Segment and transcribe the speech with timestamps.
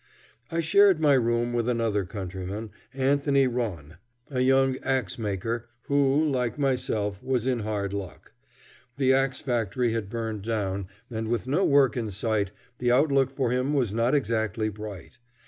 [0.51, 3.97] I shared my room with another countryman, Anthony Ronne,
[4.31, 8.31] a young axe maker, who, like myself, was in hard luck.
[8.97, 13.51] The axe factory had burned down, and, with no work in sight, the outlook for
[13.51, 15.19] him was not exactly bright.